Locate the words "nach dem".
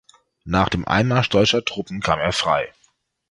0.45-0.87